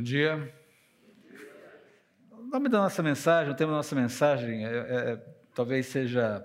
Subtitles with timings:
[0.00, 0.50] Bom dia.
[2.32, 5.16] O nome da nossa mensagem, o tema da nossa mensagem, é, é,
[5.54, 6.42] talvez seja.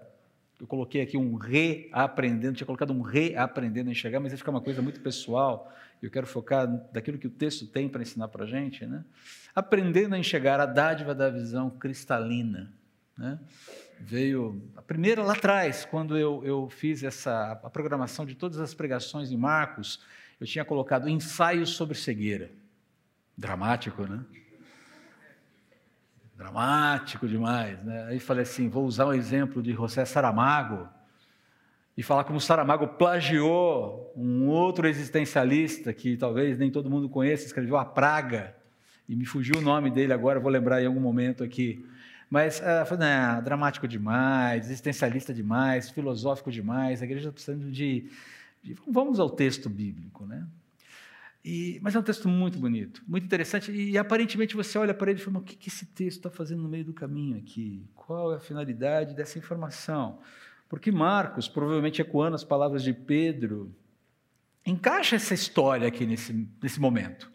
[0.60, 4.60] Eu coloquei aqui um reaprendendo, tinha colocado um reaprendendo a enxergar, mas ia ficar uma
[4.60, 5.72] coisa muito pessoal.
[6.04, 8.86] Eu quero focar daquilo que o texto tem para ensinar para a gente.
[8.86, 9.06] Né?
[9.56, 12.74] Aprendendo a enxergar a dádiva da visão cristalina.
[13.18, 13.40] Né?
[14.02, 18.74] Veio a primeira lá atrás, quando eu, eu fiz essa, a programação de todas as
[18.74, 20.02] pregações em Marcos,
[20.42, 22.52] eu tinha colocado ensaios sobre cegueira.
[23.38, 24.24] Dramático, né?
[26.36, 28.08] Dramático demais, né?
[28.10, 30.88] Aí falei assim, vou usar um exemplo de José Saramago
[31.98, 37.78] e falar como Saramago plagiou um outro existencialista que talvez nem todo mundo conheça, escreveu
[37.78, 38.56] A Praga,
[39.08, 41.86] e me fugiu o nome dele agora, vou lembrar em algum momento aqui.
[42.30, 48.10] Mas uh, falei, não, dramático demais, existencialista demais, filosófico demais, a igreja está precisando de,
[48.64, 48.76] de...
[48.88, 50.46] Vamos ao texto bíblico, né?
[51.48, 55.12] E, mas é um texto muito bonito, muito interessante, e, e aparentemente você olha para
[55.12, 57.88] ele e fala: o que, que esse texto está fazendo no meio do caminho aqui?
[57.94, 60.18] Qual é a finalidade dessa informação?
[60.68, 63.72] Porque Marcos, provavelmente ecoando as palavras de Pedro,
[64.66, 67.32] encaixa essa história aqui nesse, nesse momento.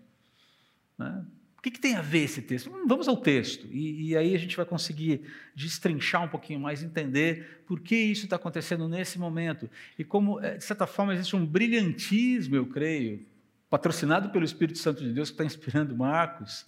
[0.98, 1.24] Né?
[1.56, 2.68] O que, que, tem a ver esse texto?
[2.68, 5.22] Hum, vamos ao texto, e, e, aí a gente vai conseguir
[5.54, 10.56] destrinchar um pouquinho mais, entender por que isso está acontecendo nesse momento, e como, eh,
[10.56, 13.29] de certa forma, existe um brilhantismo, eu creio,
[13.70, 16.66] patrocinado pelo Espírito Santo de Deus, que está inspirando Marcos,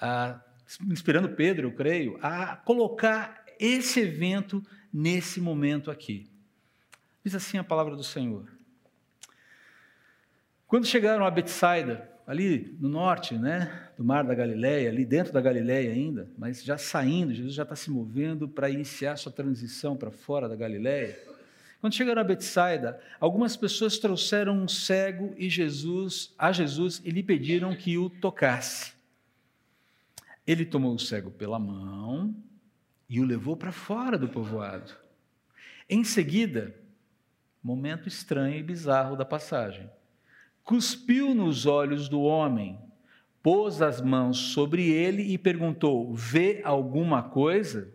[0.00, 0.40] ah,
[0.90, 6.30] inspirando Pedro, eu creio, a colocar esse evento nesse momento aqui.
[7.22, 8.48] Diz assim a palavra do Senhor.
[10.66, 15.40] Quando chegaram a Betsaida, ali no norte, né, do mar da Galileia, ali dentro da
[15.40, 20.10] Galileia ainda, mas já saindo, Jesus já está se movendo para iniciar sua transição para
[20.10, 21.18] fora da Galileia.
[21.80, 27.22] Quando chegaram a Betsaida, algumas pessoas trouxeram um cego e Jesus, a Jesus e lhe
[27.22, 28.92] pediram que o tocasse.
[30.46, 32.34] Ele tomou o cego pela mão
[33.08, 34.92] e o levou para fora do povoado.
[35.88, 36.74] Em seguida,
[37.62, 39.90] momento estranho e bizarro da passagem,
[40.62, 42.78] cuspiu nos olhos do homem,
[43.42, 47.92] pôs as mãos sobre ele e perguntou: Vê alguma coisa?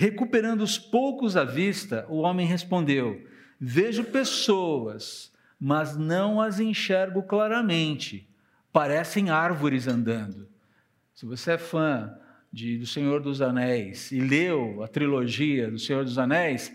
[0.00, 3.22] Recuperando os poucos à vista, o homem respondeu:
[3.60, 5.30] Vejo pessoas,
[5.60, 8.26] mas não as enxergo claramente.
[8.72, 10.48] Parecem árvores andando.
[11.14, 12.16] Se você é fã
[12.50, 16.72] de, do Senhor dos Anéis e leu a trilogia do Senhor dos Anéis,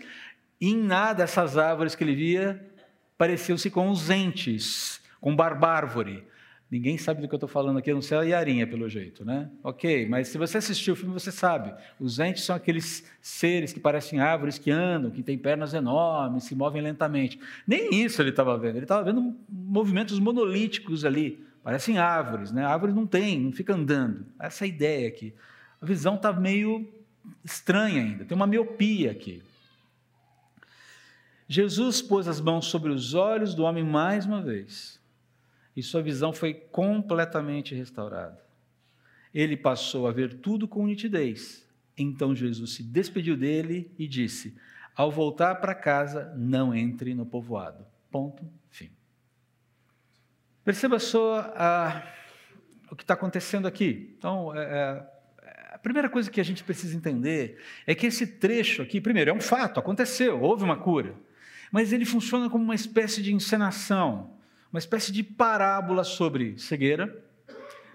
[0.60, 2.64] em nada essas árvores que ele via
[3.18, 6.22] pareciam-se com os entes, com barbárvore.
[6.68, 9.48] Ninguém sabe do que eu estou falando aqui, não sei a Yarinha, pelo jeito, né?
[9.62, 11.72] Ok, mas se você assistiu o filme, você sabe.
[12.00, 16.56] Os entes são aqueles seres que parecem árvores, que andam, que têm pernas enormes, se
[16.56, 17.38] movem lentamente.
[17.64, 18.76] Nem isso ele estava vendo.
[18.76, 21.44] Ele estava vendo movimentos monolíticos ali.
[21.62, 22.64] Parecem árvores, né?
[22.64, 24.26] A árvore não tem, não fica andando.
[24.40, 25.32] Essa é a ideia aqui.
[25.80, 26.88] A visão está meio
[27.44, 29.40] estranha ainda, tem uma miopia aqui.
[31.48, 34.95] Jesus pôs as mãos sobre os olhos do homem mais uma vez
[35.76, 38.42] e sua visão foi completamente restaurada.
[39.34, 41.68] Ele passou a ver tudo com nitidez.
[41.96, 44.56] Então Jesus se despediu dele e disse:
[44.94, 47.86] Ao voltar para casa, não entre no povoado.
[48.10, 48.90] Ponto, fim.
[50.64, 52.02] Perceba só a,
[52.90, 54.14] o que está acontecendo aqui.
[54.18, 58.82] Então, é, é, a primeira coisa que a gente precisa entender é que esse trecho
[58.82, 61.14] aqui, primeiro, é um fato, aconteceu, houve uma cura,
[61.70, 64.35] mas ele funciona como uma espécie de encenação
[64.72, 67.24] uma espécie de parábola sobre cegueira,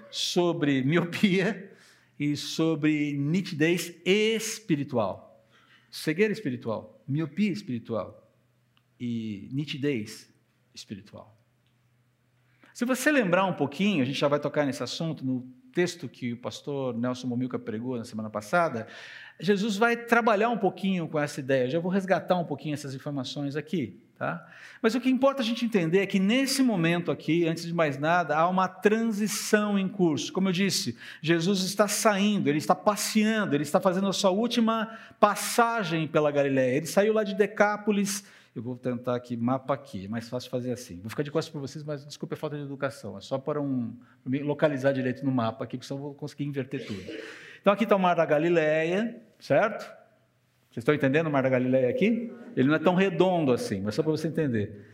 [0.09, 1.71] sobre miopia
[2.19, 5.45] e sobre nitidez espiritual.
[5.89, 8.31] Cegueira espiritual, miopia espiritual
[8.99, 10.31] e nitidez
[10.73, 11.37] espiritual.
[12.73, 15.41] Se você lembrar um pouquinho, a gente já vai tocar nesse assunto no
[15.73, 18.87] texto que o pastor Nelson Momilca pregou na semana passada,
[19.39, 21.65] Jesus vai trabalhar um pouquinho com essa ideia.
[21.65, 24.01] Eu já vou resgatar um pouquinho essas informações aqui.
[24.21, 24.45] Tá?
[24.83, 27.97] Mas o que importa a gente entender é que nesse momento aqui, antes de mais
[27.97, 30.31] nada, há uma transição em curso.
[30.31, 34.95] Como eu disse, Jesus está saindo, ele está passeando, ele está fazendo a sua última
[35.19, 36.77] passagem pela Galiléia.
[36.77, 38.23] Ele saiu lá de Decápolis.
[38.55, 40.99] Eu vou tentar aqui, mapa aqui, é mais fácil fazer assim.
[41.01, 43.17] Vou ficar de costas para vocês, mas desculpe a falta de educação.
[43.17, 43.91] É só para um,
[44.43, 47.01] localizar direito no mapa aqui, porque senão eu vou conseguir inverter tudo.
[47.59, 50.00] Então aqui está o Mar da Galileia, certo?
[50.71, 52.31] Vocês estão entendendo o Mar da Galileia aqui?
[52.55, 54.87] Ele não é tão redondo assim, mas só para você entender.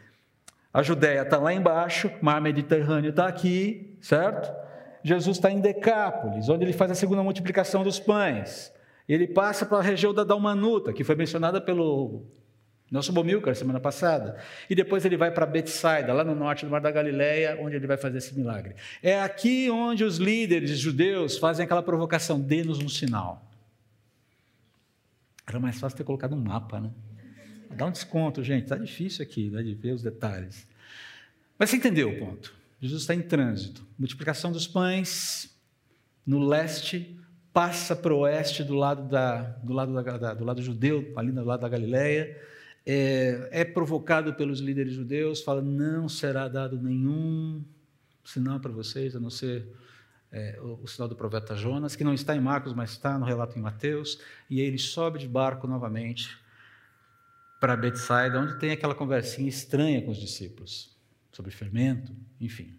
[0.73, 4.51] A Judéia está lá embaixo, o Mar Mediterrâneo está aqui, certo?
[5.03, 8.73] Jesus está em Decápolis, onde ele faz a segunda multiplicação dos pães.
[9.07, 12.25] Ele passa para a região da Dalmanuta, que foi mencionada pelo
[12.91, 14.35] Nelson Bomilcar, semana passada.
[14.67, 17.85] E depois ele vai para Betsaida, lá no norte do Mar da Galileia, onde ele
[17.85, 18.75] vai fazer esse milagre.
[19.01, 23.46] É aqui onde os líderes judeus fazem aquela provocação: dê-nos um sinal.
[25.47, 26.91] Era mais fácil ter colocado um mapa, né?
[27.75, 28.63] Dá um desconto, gente.
[28.63, 30.67] Está difícil aqui né, de ver os detalhes.
[31.57, 32.53] Mas você entendeu o ponto.
[32.81, 33.85] Jesus está em trânsito.
[33.97, 35.55] Multiplicação dos pães
[36.25, 37.17] no leste,
[37.53, 41.43] passa para o oeste do lado, da, do, lado da, do lado judeu, ali do
[41.43, 42.37] lado da Galileia
[42.89, 47.61] é, é provocado pelos líderes judeus, fala: não será dado nenhum
[48.23, 49.67] sinal para vocês, a não ser
[50.37, 53.25] é, o, o, sinal do profeta Jonas, que não está em Marcos, mas está no
[53.25, 54.19] relato em Mateus.
[54.49, 56.37] E ele sobe de barco novamente
[57.59, 60.95] para Betsaida, onde tem aquela conversinha estranha com os discípulos
[61.31, 62.76] sobre fermento, enfim.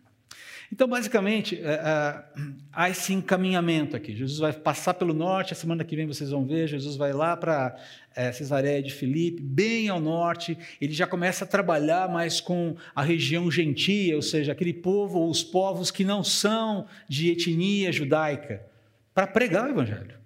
[0.71, 2.25] Então, basicamente, é, é,
[2.73, 4.15] há esse encaminhamento aqui.
[4.15, 7.37] Jesus vai passar pelo norte, a semana que vem vocês vão ver, Jesus vai lá
[7.37, 7.75] para
[8.15, 13.03] é, Cesareia de Filipe, bem ao norte, ele já começa a trabalhar mais com a
[13.03, 18.63] região gentia, ou seja, aquele povo, ou os povos que não são de etnia judaica,
[19.15, 20.18] para pregar o evangelho.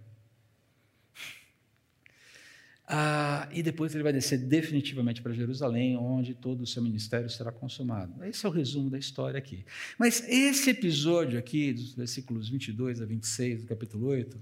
[2.95, 7.51] Ah, e depois ele vai descer definitivamente para Jerusalém, onde todo o seu ministério será
[7.51, 8.23] consumado.
[8.23, 9.65] Esse é o resumo da história aqui.
[9.99, 14.39] Mas esse episódio aqui, dos versículos 22 a 26 do capítulo 8,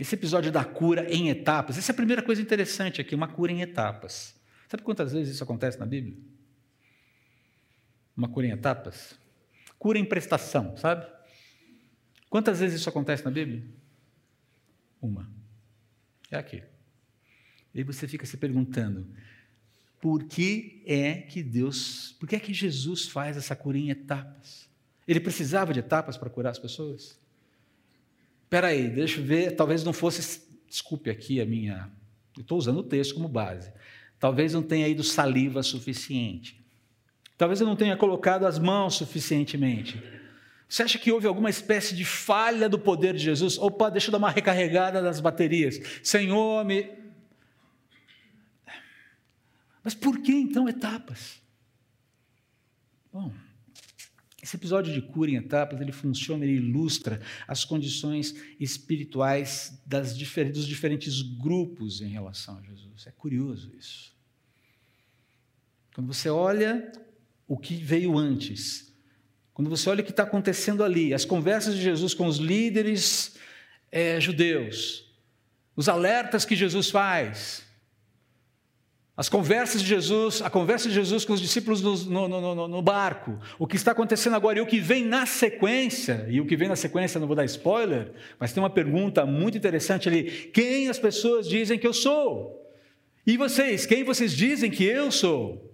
[0.00, 3.52] esse episódio da cura em etapas, essa é a primeira coisa interessante aqui, uma cura
[3.52, 4.34] em etapas.
[4.66, 6.16] Sabe quantas vezes isso acontece na Bíblia?
[8.16, 9.18] Uma cura em etapas?
[9.78, 11.06] Cura em prestação, sabe?
[12.30, 13.62] Quantas vezes isso acontece na Bíblia?
[15.02, 15.33] Uma.
[16.34, 16.62] É aqui.
[17.72, 19.06] E você fica se perguntando,
[20.00, 24.68] por que é que Deus, por que é que Jesus faz essa cura em etapas?
[25.06, 27.18] Ele precisava de etapas para curar as pessoas?
[28.42, 31.90] Espera aí, deixa eu ver, talvez não fosse, desculpe aqui a minha,
[32.36, 33.72] eu estou usando o texto como base,
[34.18, 36.60] talvez não tenha ido saliva suficiente,
[37.38, 40.02] talvez eu não tenha colocado as mãos suficientemente,
[40.68, 43.58] você acha que houve alguma espécie de falha do poder de Jesus?
[43.58, 45.80] Opa, deixa eu dar uma recarregada das baterias.
[46.02, 46.90] Senhor, me.
[49.82, 51.42] Mas por que então etapas?
[53.12, 53.32] Bom,
[54.42, 60.66] esse episódio de cura em etapas, ele funciona, ele ilustra as condições espirituais das, dos
[60.66, 63.06] diferentes grupos em relação a Jesus.
[63.06, 64.14] É curioso isso.
[65.94, 66.90] Quando você olha
[67.46, 68.93] o que veio antes,
[69.54, 73.36] quando você olha o que está acontecendo ali, as conversas de Jesus com os líderes
[73.90, 75.08] é, judeus,
[75.76, 77.64] os alertas que Jesus faz,
[79.16, 82.82] as conversas de Jesus, a conversa de Jesus com os discípulos no, no, no, no,
[82.82, 86.56] barco, o que está acontecendo agora e o que vem na sequência, e o que
[86.56, 88.10] vem na sequência não vou dar spoiler,
[88.40, 92.60] mas tem uma pergunta muito interessante ali: quem as pessoas dizem que eu sou?
[93.24, 95.73] E vocês, quem vocês dizem que eu sou?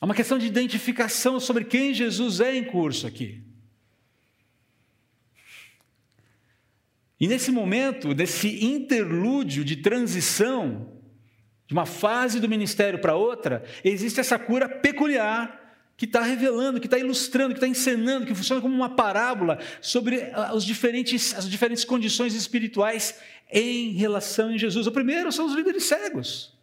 [0.00, 3.42] Há uma questão de identificação sobre quem Jesus é em curso aqui.
[7.18, 10.92] E nesse momento, nesse interlúdio de transição,
[11.66, 15.64] de uma fase do ministério para outra, existe essa cura peculiar
[15.96, 20.30] que está revelando, que está ilustrando, que está encenando, que funciona como uma parábola sobre
[20.34, 23.18] ah, os diferentes, as diferentes condições espirituais
[23.50, 24.86] em relação a Jesus.
[24.86, 26.55] O primeiro são os líderes cegos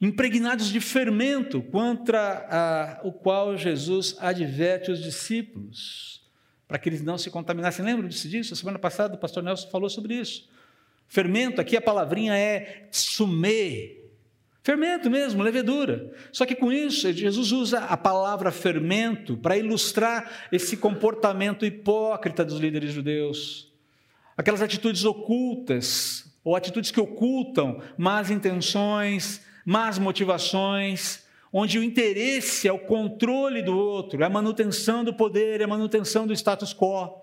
[0.00, 6.22] impregnados de fermento, contra a, o qual Jesus adverte os discípulos,
[6.66, 7.84] para que eles não se contaminassem.
[7.84, 8.54] Lembram-se disso?
[8.54, 10.48] A semana passada o pastor Nelson falou sobre isso.
[11.08, 13.98] Fermento, aqui a palavrinha é sumê,
[14.62, 16.12] fermento mesmo, levedura.
[16.30, 22.60] Só que com isso, Jesus usa a palavra fermento para ilustrar esse comportamento hipócrita dos
[22.60, 23.72] líderes judeus.
[24.36, 32.72] Aquelas atitudes ocultas, ou atitudes que ocultam más intenções, más motivações, onde o interesse é
[32.72, 37.20] o controle do outro, é a manutenção do poder, é a manutenção do status quo.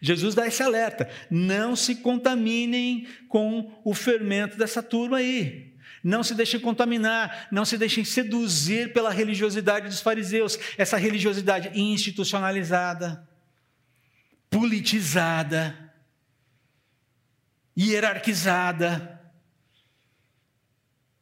[0.00, 5.74] Jesus dá esse alerta: não se contaminem com o fermento dessa turma aí.
[6.00, 13.28] Não se deixem contaminar, não se deixem seduzir pela religiosidade dos fariseus, essa religiosidade institucionalizada,
[14.48, 15.92] politizada,
[17.76, 19.15] hierarquizada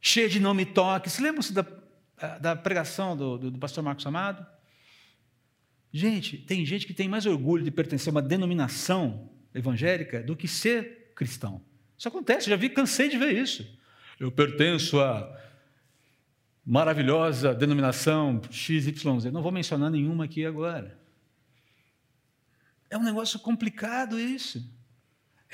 [0.07, 1.09] cheia de nome toque.
[1.09, 1.67] Se lembram-se da,
[2.39, 4.47] da pregação do, do, do pastor Marcos Amado?
[5.91, 10.47] Gente, tem gente que tem mais orgulho de pertencer a uma denominação evangélica do que
[10.47, 11.65] ser cristão.
[11.97, 13.67] Isso acontece, já vi, cansei de ver isso.
[14.21, 15.41] Eu pertenço a
[16.67, 19.25] maravilhosa denominação XYZ.
[19.33, 21.01] Não vou mencionar nenhuma aqui agora.
[22.91, 24.63] É um negócio complicado isso.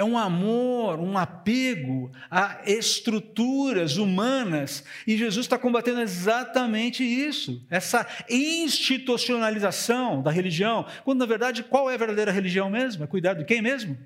[0.01, 4.83] É um amor, um apego a estruturas humanas.
[5.07, 10.87] E Jesus está combatendo exatamente isso, essa institucionalização da religião.
[11.05, 13.05] Quando, na verdade, qual é a verdadeira religião mesmo?
[13.05, 13.99] É cuidar de quem mesmo?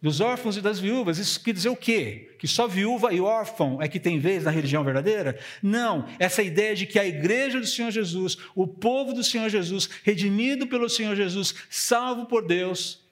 [0.00, 1.18] Dos órfãos e das viúvas.
[1.18, 2.34] Isso quer dizer o quê?
[2.38, 5.38] Que só viúva e órfão é que tem vez na religião verdadeira?
[5.62, 6.06] Não.
[6.18, 10.66] Essa ideia de que a igreja do Senhor Jesus, o povo do Senhor Jesus, redimido
[10.66, 13.03] pelo Senhor Jesus, salvo por Deus,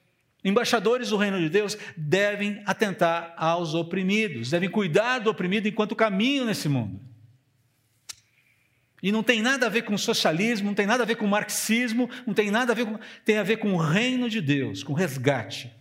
[0.44, 6.44] Embaixadores do reino de Deus devem atentar aos oprimidos, devem cuidar do oprimido enquanto caminham
[6.44, 7.00] nesse mundo.
[9.02, 12.08] E não tem nada a ver com socialismo, não tem nada a ver com marxismo,
[12.24, 12.98] não tem nada a ver com.
[13.24, 15.72] tem a ver com o reino de Deus, com resgate.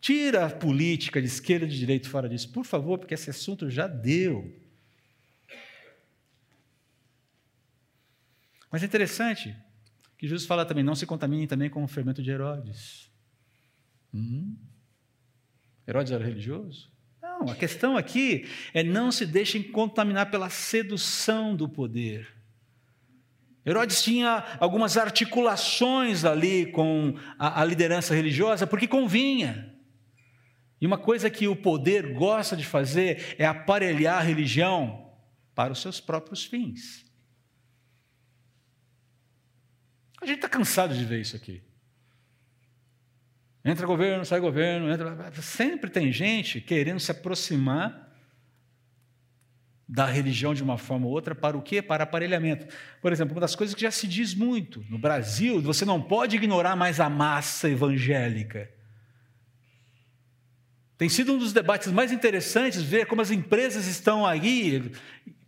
[0.00, 3.70] Tira a política de esquerda e de direita fora disso, por favor, porque esse assunto
[3.70, 4.58] já deu.
[8.70, 9.54] Mas é interessante
[10.16, 13.11] que Jesus fala também: não se contaminem também com o fermento de Herodes.
[14.12, 14.56] Hum?
[15.86, 16.90] Herodes era religioso?
[17.20, 22.28] Não, a questão aqui é não se deixem contaminar pela sedução do poder.
[23.64, 29.72] Herodes tinha algumas articulações ali com a, a liderança religiosa, porque convinha.
[30.80, 35.12] E uma coisa que o poder gosta de fazer é aparelhar a religião
[35.54, 37.04] para os seus próprios fins.
[40.20, 41.62] A gente está cansado de ver isso aqui.
[43.64, 45.30] Entra governo, sai governo, entra.
[45.40, 48.10] Sempre tem gente querendo se aproximar
[49.88, 51.82] da religião de uma forma ou outra para o quê?
[51.82, 52.66] Para aparelhamento.
[53.00, 56.36] Por exemplo, uma das coisas que já se diz muito no Brasil, você não pode
[56.36, 58.70] ignorar mais a massa evangélica.
[60.96, 64.90] Tem sido um dos debates mais interessantes ver como as empresas estão aí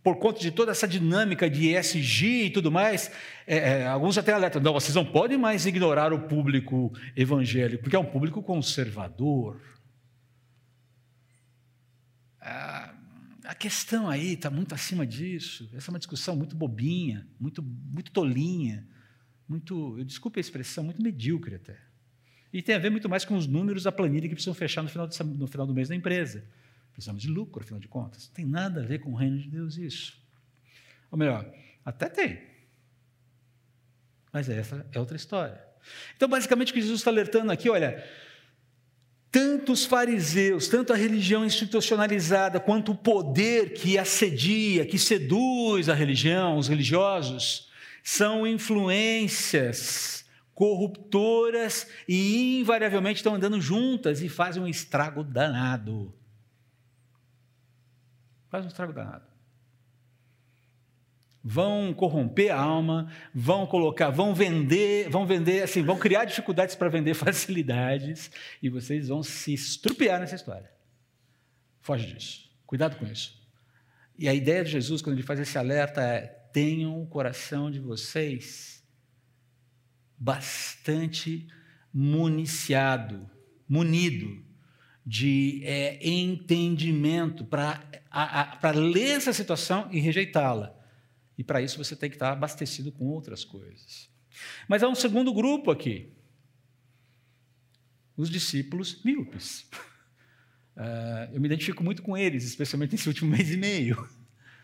[0.05, 3.11] por conta de toda essa dinâmica de ESG e tudo mais,
[3.47, 7.95] é, é, alguns até alertam, não, vocês não podem mais ignorar o público evangélico, porque
[7.95, 9.59] é um público conservador.
[12.39, 12.93] Ah,
[13.45, 15.67] a questão aí está muito acima disso.
[15.75, 18.87] Essa é uma discussão muito bobinha, muito, muito tolinha,
[19.49, 21.79] muito, eu desculpe a expressão, muito medíocre até.
[22.53, 24.89] E tem a ver muito mais com os números da planilha que precisam fechar no
[24.89, 26.45] final, de, no final do mês da empresa.
[26.95, 28.27] Precisamos de lucro, afinal de contas.
[28.27, 30.17] Não tem nada a ver com o reino de Deus isso.
[31.11, 31.45] Ou melhor,
[31.83, 32.41] até tem.
[34.31, 35.61] Mas essa é outra história.
[36.15, 38.01] Então, basicamente, o que Jesus está alertando aqui, olha,
[39.29, 45.93] tanto os fariseus, tanto a religião institucionalizada, quanto o poder que assedia, que seduz a
[45.93, 47.69] religião, os religiosos,
[48.01, 50.23] são influências
[50.53, 56.13] corruptoras e invariavelmente estão andando juntas e fazem um estrago danado.
[58.55, 59.25] Faz um estrago danado.
[61.43, 66.87] Vão corromper a alma, vão colocar, vão vender, vão vender, assim, vão criar dificuldades para
[66.87, 68.31] vender facilidades
[68.63, 70.71] e vocês vão se estrupiar nessa história.
[71.81, 72.49] Foge disso.
[72.65, 73.37] Cuidado com isso.
[74.17, 77.81] E a ideia de Jesus, quando ele faz esse alerta, é: tenham o coração de
[77.81, 78.81] vocês
[80.17, 81.45] bastante
[81.93, 83.29] municiado,
[83.67, 84.45] munido
[85.05, 90.75] de é, entendimento para ler essa situação e rejeitá-la.
[91.37, 94.09] E para isso você tem que estar abastecido com outras coisas.
[94.67, 96.11] Mas há um segundo grupo aqui.
[98.17, 99.69] Os discípulos míopes.
[100.75, 104.07] Uh, eu me identifico muito com eles, especialmente nesse último mês e meio.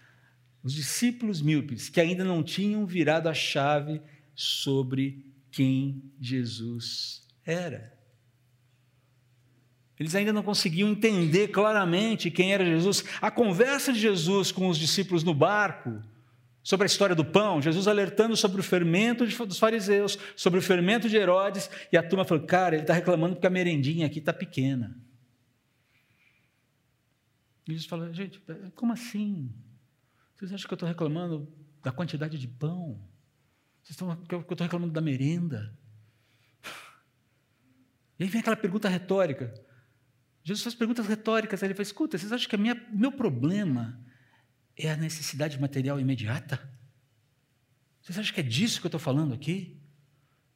[0.63, 4.01] Os discípulos míopes, que ainda não tinham virado a chave
[4.35, 8.00] sobre quem Jesus era.
[10.01, 13.05] Eles ainda não conseguiam entender claramente quem era Jesus.
[13.21, 16.01] A conversa de Jesus com os discípulos no barco,
[16.63, 21.07] sobre a história do pão, Jesus alertando sobre o fermento dos fariseus, sobre o fermento
[21.07, 24.33] de Herodes, e a turma falou: Cara, ele está reclamando porque a merendinha aqui está
[24.33, 24.97] pequena.
[27.67, 28.41] E Jesus falou: Gente,
[28.73, 29.53] como assim?
[30.35, 31.47] Vocês acham que eu estou reclamando
[31.83, 32.99] da quantidade de pão?
[33.83, 35.71] Vocês estão que eu estou reclamando da merenda?
[38.17, 39.53] E aí vem aquela pergunta retórica:
[40.43, 41.61] Jesus faz perguntas retóricas.
[41.61, 43.99] Ele fala: escuta, vocês acham que o meu problema
[44.75, 46.59] é a necessidade material imediata?
[48.01, 49.77] Vocês acham que é disso que eu estou falando aqui?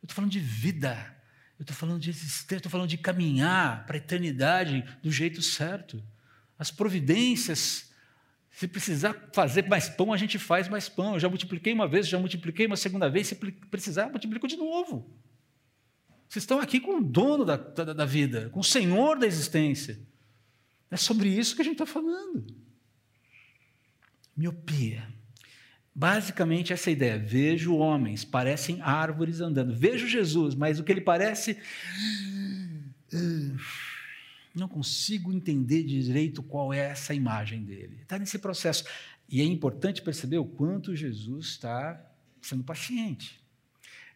[0.01, 1.15] Eu estou falando de vida.
[1.57, 6.03] Eu estou falando de existência, estou falando de caminhar para a eternidade do jeito certo.
[6.59, 7.91] As providências,
[8.51, 11.13] se precisar fazer mais pão, a gente faz mais pão.
[11.13, 15.09] Eu já multipliquei uma vez, já multipliquei uma segunda vez, se precisar, multiplico de novo.
[16.27, 19.99] Vocês estão aqui com o dono da, da, da vida, com o senhor da existência.
[20.89, 22.45] É sobre isso que a gente está falando.
[24.35, 25.07] Miopia.
[25.93, 27.17] Basicamente, essa ideia.
[27.17, 29.73] Vejo homens, parecem árvores andando.
[29.73, 31.57] Vejo Jesus, mas o que ele parece.
[34.53, 37.99] Não consigo entender direito qual é essa imagem dele.
[38.01, 38.83] Está nesse processo.
[39.29, 42.01] E é importante perceber o quanto Jesus está
[42.41, 43.44] sendo paciente.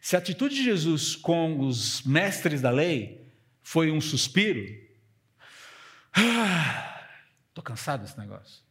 [0.00, 3.30] Se a atitude de Jesus com os mestres da lei
[3.62, 4.64] foi um suspiro,
[6.16, 6.24] estou
[7.56, 8.62] ah, cansado desse negócio.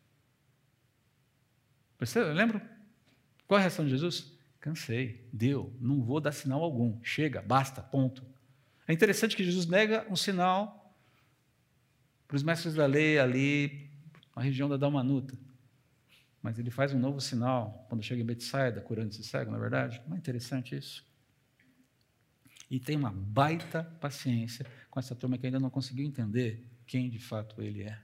[1.98, 2.34] Percebe?
[2.34, 2.62] Lembra?
[3.48, 4.34] Qual a reação de Jesus?
[4.60, 8.26] Cansei, deu, não vou dar sinal algum, chega, basta, ponto.
[8.88, 10.94] É interessante que Jesus nega um sinal
[12.28, 13.90] para os mestres da lei ali,
[14.36, 15.38] na região da Dalmanuta.
[16.42, 19.60] Mas ele faz um novo sinal quando chega em Betsaida, curando esse cego, na é
[19.60, 20.02] verdade.
[20.08, 21.09] Não é interessante isso?
[22.70, 27.20] E tem uma baita paciência com essa turma que ainda não conseguiu entender quem de
[27.20, 28.00] fato ele é.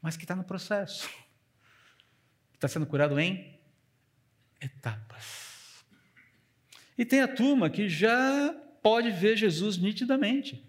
[0.00, 1.10] Mas que está no processo.
[2.54, 3.58] Está sendo curado em
[4.60, 5.84] etapas.
[6.96, 10.64] E tem a turma que já pode ver Jesus nitidamente.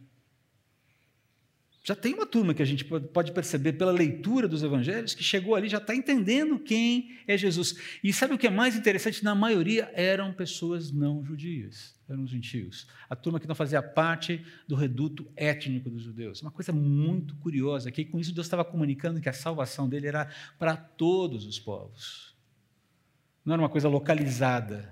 [1.87, 5.55] Já tem uma turma que a gente pode perceber pela leitura dos evangelhos que chegou
[5.55, 7.75] ali, já está entendendo quem é Jesus.
[8.03, 9.23] E sabe o que é mais interessante?
[9.23, 12.89] Na maioria eram pessoas não judias, eram gentios.
[13.09, 16.41] A turma que não fazia parte do reduto étnico dos judeus.
[16.41, 20.29] Uma coisa muito curiosa, que com isso Deus estava comunicando que a salvação dele era
[20.59, 22.35] para todos os povos.
[23.45, 24.91] Não era uma coisa localizada,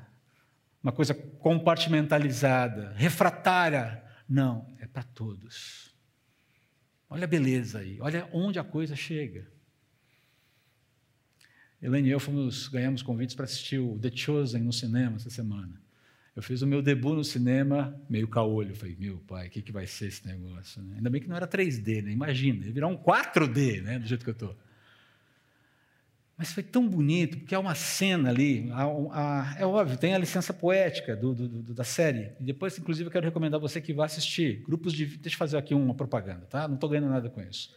[0.82, 4.02] uma coisa compartimentalizada, refratária.
[4.30, 5.94] Não, é para todos.
[7.10, 9.48] Olha a beleza aí, olha onde a coisa chega.
[11.82, 15.80] Helene e eu fomos, ganhamos convites para assistir o The Chosen no cinema essa semana.
[16.36, 18.76] Eu fiz o meu debut no cinema meio caolho.
[18.76, 20.82] Falei, meu pai, o que, que vai ser esse negócio?
[20.82, 20.96] Né?
[20.98, 22.12] Ainda bem que não era 3D, né?
[22.12, 24.00] Imagina, ia virar um 4D, né?
[24.00, 24.58] do jeito que eu estou.
[26.38, 30.18] Mas foi tão bonito, porque há uma cena ali, há, há, é óbvio, tem a
[30.18, 32.34] licença poética do, do, do, da série.
[32.42, 34.62] E depois, inclusive, eu quero recomendar você que vá assistir.
[34.66, 35.06] Grupos de.
[35.06, 36.68] Deixa eu fazer aqui uma propaganda, tá?
[36.68, 37.74] Não estou ganhando nada com isso.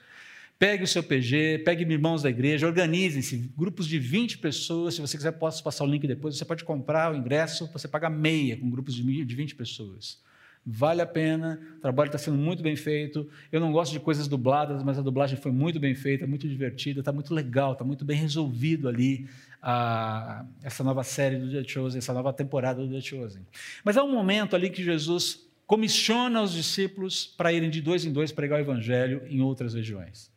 [0.58, 4.94] Pegue o seu PG, pegue irmãos da igreja, organizem-se, grupos de 20 pessoas.
[4.96, 6.36] Se você quiser, posso passar o link depois.
[6.36, 10.20] Você pode comprar o ingresso, você paga meia com grupos de 20 pessoas.
[10.70, 13.26] Vale a pena, o trabalho está sendo muito bem feito.
[13.50, 17.00] Eu não gosto de coisas dubladas, mas a dublagem foi muito bem feita, muito divertida,
[17.00, 19.26] está muito legal, está muito bem resolvido ali
[19.62, 23.46] a, essa nova série do The Chosen, essa nova temporada do The Chosen.
[23.82, 28.12] Mas há um momento ali que Jesus comissiona os discípulos para irem de dois em
[28.12, 30.30] dois pregar o evangelho em outras regiões.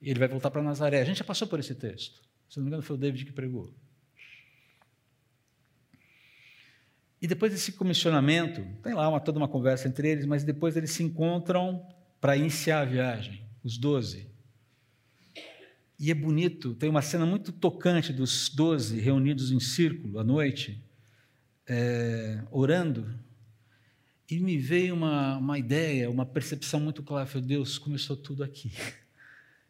[0.00, 1.00] E ele vai voltar para Nazaré.
[1.00, 2.22] A gente já passou por esse texto.
[2.48, 3.74] Se não me engano, foi o David que pregou.
[7.20, 10.90] E depois desse comissionamento, tem lá uma, toda uma conversa entre eles, mas depois eles
[10.90, 11.86] se encontram
[12.20, 14.30] para iniciar a viagem, os doze.
[15.98, 20.82] E é bonito, tem uma cena muito tocante dos doze reunidos em círculo à noite,
[21.66, 23.18] é, orando.
[24.30, 27.26] E me veio uma, uma ideia, uma percepção muito clara.
[27.26, 28.70] Falei, Deus, começou tudo aqui.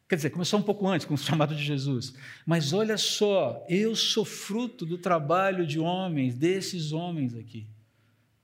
[0.09, 2.14] Quer dizer, começou um pouco antes, com o chamado de Jesus.
[2.45, 7.66] Mas olha só, eu sou fruto do trabalho de homens, desses homens aqui,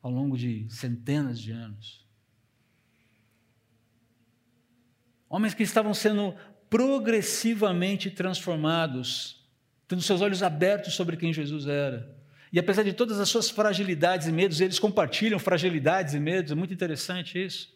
[0.02, 2.04] ao longo de centenas de anos.
[5.28, 6.34] Homens que estavam sendo
[6.68, 9.46] progressivamente transformados,
[9.86, 12.16] tendo seus olhos abertos sobre quem Jesus era.
[12.52, 16.54] E apesar de todas as suas fragilidades e medos, eles compartilham fragilidades e medos, é
[16.56, 17.71] muito interessante isso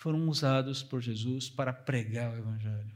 [0.00, 2.90] foram usados por Jesus para pregar o Evangelho.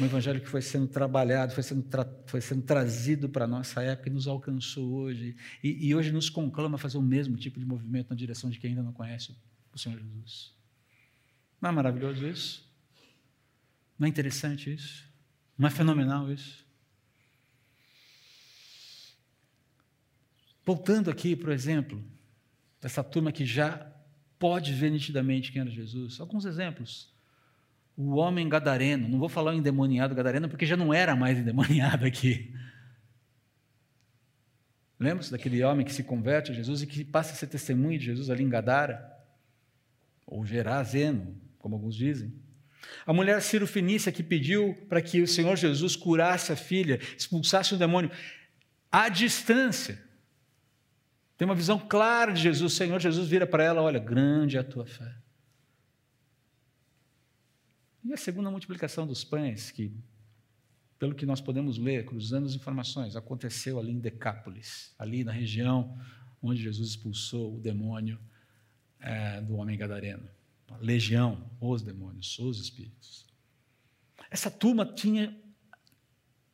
[0.00, 3.80] Um Evangelho que foi sendo trabalhado, foi sendo, tra foi sendo trazido para a nossa
[3.80, 5.36] época e nos alcançou hoje.
[5.62, 8.58] E, e hoje nos conclama a fazer o mesmo tipo de movimento na direção de
[8.58, 9.36] quem ainda não conhece
[9.72, 10.52] o Senhor Jesus.
[11.60, 12.68] Não é maravilhoso isso?
[13.96, 15.08] Não é interessante isso?
[15.56, 16.66] Não é fenomenal isso?
[20.66, 22.02] Voltando aqui, por exemplo,
[22.80, 23.89] dessa turma que já
[24.40, 26.18] pode ver nitidamente quem era Jesus.
[26.18, 27.12] Alguns exemplos.
[27.94, 32.06] O homem gadareno, não vou falar o endemoniado gadareno, porque já não era mais endemoniado
[32.06, 32.52] aqui.
[34.98, 38.06] Lembra-se daquele homem que se converte a Jesus e que passa a ser testemunho de
[38.06, 39.14] Jesus ali em Gadara?
[40.26, 42.32] Ou Gerazeno, como alguns dizem.
[43.04, 47.74] A mulher Ciro Fenícia que pediu para que o Senhor Jesus curasse a filha, expulsasse
[47.74, 48.10] o demônio,
[48.90, 50.09] à distância.
[51.40, 52.74] Tem uma visão clara de Jesus.
[52.74, 55.16] Senhor Jesus vira para ela: Olha, grande é a tua fé.
[58.04, 59.90] E a segunda multiplicação dos pães, que,
[60.98, 65.98] pelo que nós podemos ler, cruzando as informações, aconteceu ali em Decápolis, ali na região
[66.42, 68.20] onde Jesus expulsou o demônio
[69.00, 70.28] é, do homem gadareno.
[70.68, 73.24] A legião, os demônios, os espíritos.
[74.30, 75.34] Essa turma tinha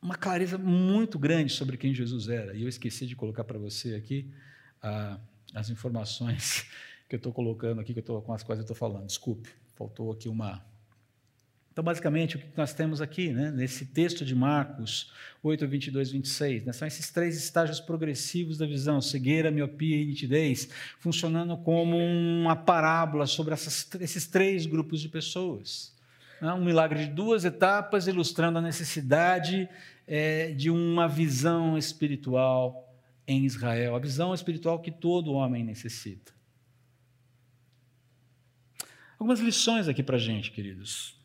[0.01, 3.93] uma clareza muito grande sobre quem Jesus era, e eu esqueci de colocar para você
[3.93, 4.33] aqui
[5.53, 6.65] as informações
[7.07, 9.05] que eu estou colocando aqui, que eu tô, com as quais eu estou falando.
[9.05, 10.63] Desculpe, faltou aqui uma.
[11.71, 16.65] Então, basicamente, o que nós temos aqui, né, nesse texto de Marcos 8, 22, 26,
[16.65, 20.67] né, são esses três estágios progressivos da visão: cegueira, miopia e nitidez,
[20.99, 25.95] funcionando como uma parábola sobre essas, esses três grupos de pessoas.
[26.41, 29.69] Né, um milagre de duas etapas, ilustrando a necessidade
[30.07, 32.86] é, de uma visão espiritual
[33.27, 36.33] em Israel, a visão espiritual que todo homem necessita.
[39.19, 41.19] Algumas lições aqui para a gente, queridos.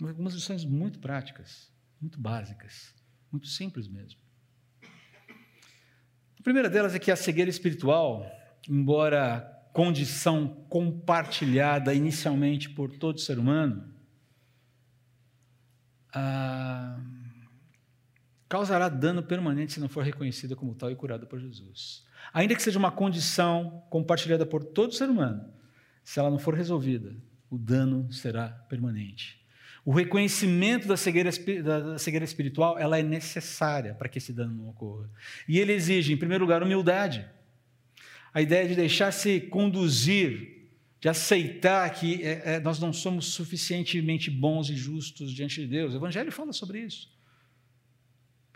[0.00, 2.94] Algumas lições muito práticas, muito básicas,
[3.30, 4.20] muito simples mesmo.
[6.38, 8.24] A primeira delas é que a cegueira espiritual,
[8.68, 13.92] embora condição compartilhada inicialmente por todo ser humano,
[16.14, 16.98] ah,
[18.48, 22.04] causará dano permanente se não for reconhecida como tal e curada por Jesus.
[22.32, 25.44] Ainda que seja uma condição compartilhada por todo ser humano,
[26.04, 27.14] se ela não for resolvida,
[27.50, 29.44] o dano será permanente.
[29.84, 31.30] O reconhecimento da cegueira,
[31.62, 35.08] da cegueira espiritual ela é necessária para que esse dano não ocorra.
[35.48, 37.24] E ele exige, em primeiro lugar, humildade.
[38.34, 44.68] A ideia de deixar-se conduzir, de aceitar que é, é, nós não somos suficientemente bons
[44.70, 45.94] e justos diante de Deus.
[45.94, 47.15] O Evangelho fala sobre isso.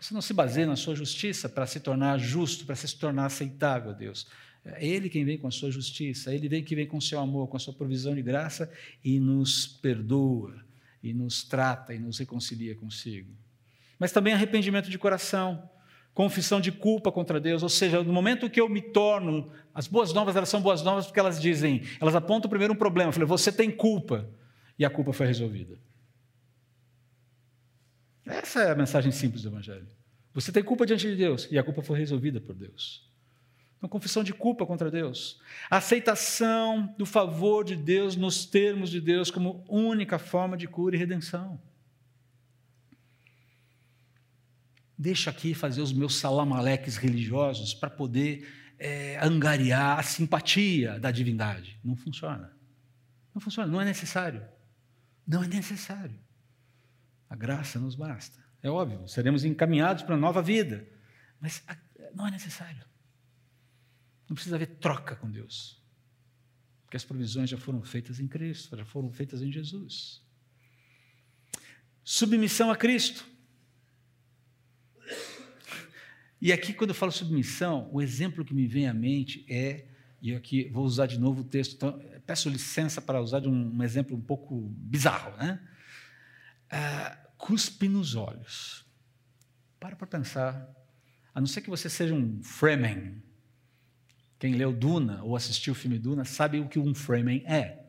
[0.01, 3.93] Você não se baseia na sua justiça para se tornar justo, para se tornar aceitável
[3.93, 4.25] Deus.
[4.65, 7.19] É Ele quem vem com a sua justiça, Ele vem que vem com o seu
[7.19, 8.71] amor, com a sua provisão de graça
[9.03, 10.55] e nos perdoa,
[11.03, 13.29] e nos trata e nos reconcilia consigo.
[13.99, 15.69] Mas também arrependimento de coração,
[16.15, 20.13] confissão de culpa contra Deus, ou seja, no momento que eu me torno, as boas
[20.13, 23.27] novas elas são boas novas porque elas dizem, elas apontam primeiro um problema, eu falei,
[23.27, 24.27] você tem culpa,
[24.79, 25.77] e a culpa foi resolvida.
[28.25, 29.87] Essa é a mensagem simples do Evangelho.
[30.33, 33.09] Você tem culpa diante de Deus e a culpa foi resolvida por Deus.
[33.81, 35.41] Uma confissão de culpa contra Deus.
[35.69, 40.95] A aceitação do favor de Deus nos termos de Deus como única forma de cura
[40.95, 41.59] e redenção.
[44.95, 51.79] Deixa aqui fazer os meus salamaleques religiosos para poder é, angariar a simpatia da divindade.
[51.83, 52.53] Não funciona.
[53.33, 54.45] Não funciona, não é necessário.
[55.27, 56.19] Não é necessário.
[57.31, 58.43] A graça nos basta.
[58.61, 60.85] É óbvio, seremos encaminhados para uma nova vida,
[61.39, 61.63] mas
[62.13, 62.83] não é necessário.
[64.27, 65.81] Não precisa haver troca com Deus,
[66.83, 70.21] porque as provisões já foram feitas em Cristo, já foram feitas em Jesus.
[72.03, 73.25] Submissão a Cristo.
[76.41, 79.87] E aqui, quando eu falo submissão, o exemplo que me vem à mente é,
[80.21, 83.77] e aqui vou usar de novo o texto, então, peço licença para usar de um,
[83.77, 85.65] um exemplo um pouco bizarro, né?
[86.69, 88.85] Ah, cuspe nos olhos.
[89.79, 90.69] Para para pensar.
[91.33, 93.21] A não ser que você seja um Fremen.
[94.37, 97.79] Quem leu Duna ou assistiu o filme Duna sabe o que um Fremen é.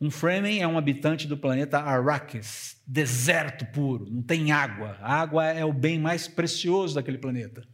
[0.00, 4.96] Um Fremen é um habitante do planeta Arrakis, deserto puro, não tem água.
[5.00, 7.66] A água é o bem mais precioso daquele planeta.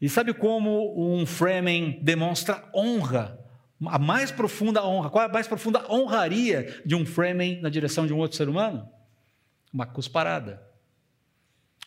[0.00, 3.38] E sabe como um Fremen demonstra honra,
[3.86, 5.10] a mais profunda honra?
[5.10, 8.48] Qual é a mais profunda honraria de um Fremen na direção de um outro ser
[8.48, 8.95] humano?
[9.76, 10.66] Uma cusparada.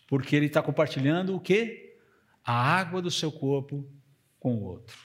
[0.07, 1.97] Porque ele está compartilhando o quê?
[2.45, 3.89] A água do seu corpo
[4.39, 4.95] com o outro.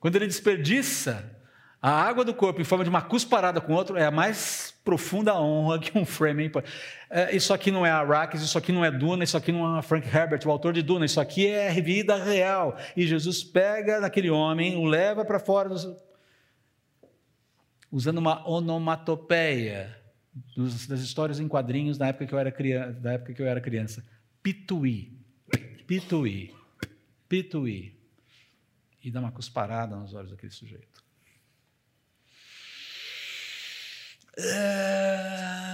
[0.00, 1.38] Quando ele desperdiça
[1.80, 4.74] a água do corpo em forma de uma cusparada com o outro, é a mais
[4.82, 6.72] profunda honra que um Fremen pode.
[7.10, 9.82] É, isso aqui não é Arrakis, isso aqui não é Duna, isso aqui não é
[9.82, 12.78] Frank Herbert, o autor de Duna, isso aqui é vida real.
[12.96, 15.86] E Jesus pega naquele homem, o leva para fora, dos...
[17.90, 20.01] usando uma onomatopeia
[20.32, 23.46] dos, das histórias em quadrinhos da época que eu era criança, da época que eu
[23.46, 24.04] era criança.
[24.42, 25.18] Pituí,
[25.86, 26.54] pituí,
[27.28, 28.00] pituí.
[29.02, 31.02] E dá uma cusparada nos olhos daquele sujeito.
[34.38, 35.72] É...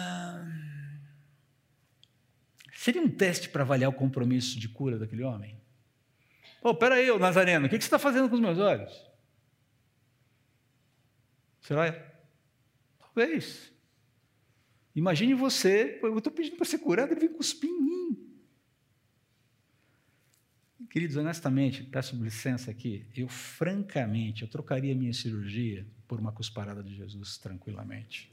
[2.74, 5.60] Seria um teste para avaliar o compromisso de cura daquele homem?
[6.60, 9.06] Pô, peraí, ô Nazareno, o que você está fazendo com os meus olhos?
[11.60, 11.92] Será?
[12.98, 13.72] Talvez.
[14.98, 18.18] Imagine você, eu estou pedindo para ser curado, ele vem cuspir em mim.
[20.90, 26.96] Queridos, honestamente, peço licença aqui, eu francamente, eu trocaria minha cirurgia por uma cusparada de
[26.96, 28.32] Jesus tranquilamente.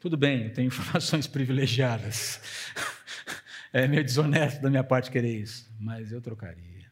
[0.00, 2.40] Tudo bem, eu tenho informações privilegiadas.
[3.72, 6.90] É meio desonesto da minha parte querer isso, mas eu trocaria.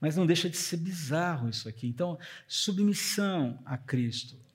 [0.00, 1.86] Mas não deixa de ser bizarro isso aqui.
[1.86, 4.47] Então, submissão a Cristo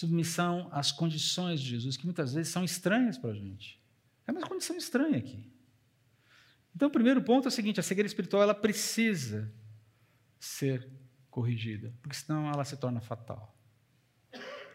[0.00, 3.78] submissão às condições de Jesus, que muitas vezes são estranhas para a gente.
[4.26, 5.50] É uma condição estranha aqui.
[6.74, 9.52] Então, o primeiro ponto é o seguinte: a cegueira espiritual ela precisa
[10.38, 10.88] ser
[11.30, 13.54] corrigida, porque senão ela se torna fatal.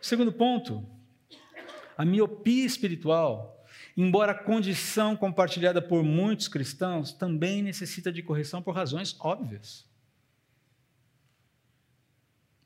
[0.01, 0.87] Segundo ponto,
[1.97, 3.65] a miopia espiritual,
[3.97, 9.89] embora a condição compartilhada por muitos cristãos, também necessita de correção por razões óbvias.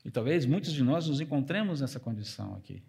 [0.03, 2.81] E talvez muitos de nós nos encontremos nessa condição aqui.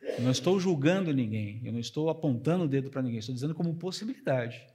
[0.00, 3.54] Eu não estou julgando ninguém, eu não estou apontando o dedo para ninguém, estou dizendo
[3.54, 4.66] como possibilidade.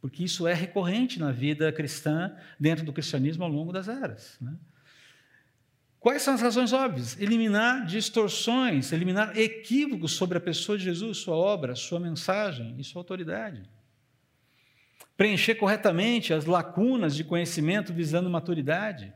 [0.00, 4.36] Porque isso é recorrente na vida cristã, dentro do cristianismo ao longo das eras.
[4.40, 4.54] Né?
[5.98, 7.18] Quais são as razões óbvias?
[7.18, 13.00] Eliminar distorções, eliminar equívocos sobre a pessoa de Jesus, sua obra, sua mensagem e sua
[13.00, 13.62] autoridade.
[15.16, 19.14] Preencher corretamente as lacunas de conhecimento visando maturidade.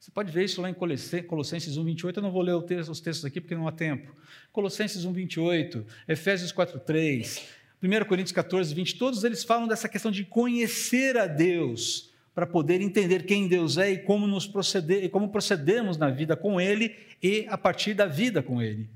[0.00, 2.18] Você pode ver isso lá em Colossenses 1, 28.
[2.18, 4.14] Eu não vou ler os textos aqui porque não há tempo.
[4.52, 7.48] Colossenses 1, 28, Efésios 4, 3,
[7.82, 8.96] 1 Coríntios 14, 20.
[8.96, 13.90] Todos eles falam dessa questão de conhecer a Deus para poder entender quem Deus é
[13.90, 18.06] e como nos proceder e como procedemos na vida com Ele e a partir da
[18.06, 18.88] vida com Ele.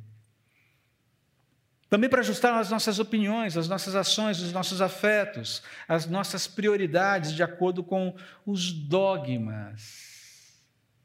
[1.91, 7.33] Também para ajustar as nossas opiniões, as nossas ações, os nossos afetos, as nossas prioridades
[7.33, 8.15] de acordo com
[8.47, 10.12] os dogmas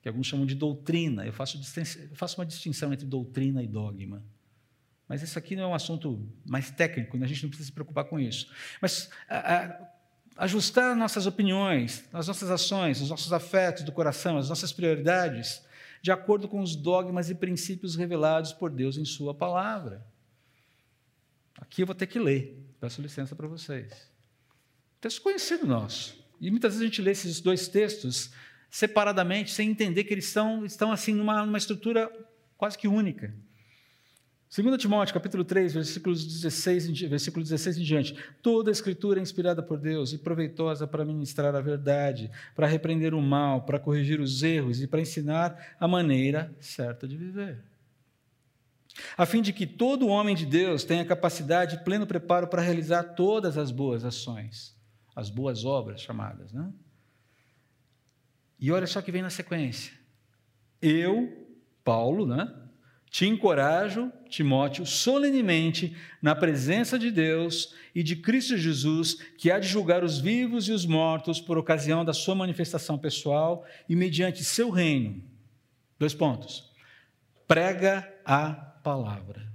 [0.08, 1.26] que alguns chamam de doutrina.
[1.26, 4.24] Eu faço, eu faço uma distinção entre doutrina e dogma.
[5.08, 7.26] Mas isso aqui não é um assunto mais técnico, né?
[7.26, 8.50] a gente não precisa se preocupar com isso.
[8.82, 9.88] Mas a, a,
[10.38, 15.62] ajustar nossas opiniões, as nossas ações, os nossos afetos do coração, as nossas prioridades,
[16.02, 20.06] de acordo com os dogmas e princípios revelados por Deus em Sua palavra.
[21.60, 24.10] Aqui eu vou ter que ler, peço licença para vocês.
[25.02, 26.17] Texto conhecido nosso.
[26.39, 28.32] E muitas vezes a gente lê esses dois textos
[28.69, 32.12] separadamente, sem entender que eles estão, estão assim numa, numa estrutura
[32.58, 33.34] quase que única.
[34.49, 38.15] 2 Timóteo, capítulo 3, versículos 16, versículo 16 em diante.
[38.41, 43.13] Toda a escritura é inspirada por Deus e proveitosa para ministrar a verdade, para repreender
[43.13, 47.62] o mal, para corrigir os erros e para ensinar a maneira certa de viver.
[49.17, 53.03] A fim de que todo homem de Deus tenha capacidade e pleno preparo para realizar
[53.03, 54.75] todas as boas ações,
[55.13, 56.71] as boas obras chamadas, né?
[58.60, 59.93] E olha só que vem na sequência.
[60.82, 61.48] Eu,
[61.84, 62.54] Paulo, né,
[63.10, 69.67] te encorajo, Timóteo, solenemente, na presença de Deus e de Cristo Jesus, que há de
[69.67, 74.70] julgar os vivos e os mortos por ocasião da sua manifestação pessoal e mediante seu
[74.70, 75.24] reino.
[75.98, 76.72] Dois pontos.
[77.48, 79.48] Prega a palavra.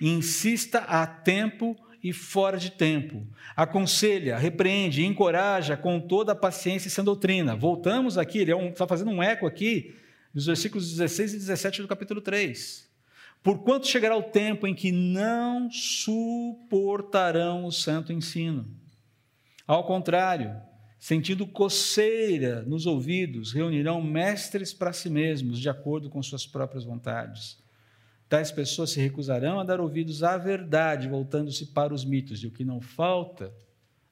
[0.00, 3.26] Insista a tempo e fora de tempo.
[3.56, 7.56] Aconselha, repreende, encoraja com toda a paciência e sem doutrina.
[7.56, 9.94] Voltamos aqui, ele está é um, tá fazendo um eco aqui,
[10.32, 12.88] dos versículos 16 e 17 do capítulo 3.
[13.42, 18.66] Porquanto chegará o tempo em que não suportarão o santo ensino.
[19.66, 20.56] Ao contrário,
[20.98, 27.58] sentindo coceira nos ouvidos, reunirão mestres para si mesmos, de acordo com suas próprias vontades
[28.28, 32.42] Tais pessoas se recusarão a dar ouvidos à verdade, voltando-se para os mitos.
[32.42, 33.54] E o que não falta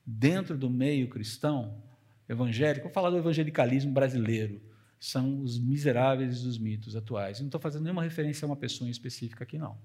[0.05, 1.83] dentro do meio cristão
[2.29, 4.61] evangélico, vou falar do evangelicalismo brasileiro,
[4.98, 7.40] são os miseráveis dos mitos atuais.
[7.40, 9.79] Não estou fazendo nenhuma referência a uma pessoa em específica aqui, não.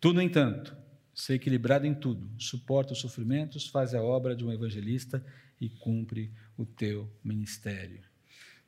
[0.00, 0.76] Tu, no entanto,
[1.14, 5.24] ser equilibrado em tudo, suporta os sofrimentos, faz a obra de um evangelista
[5.60, 8.07] e cumpre o teu ministério.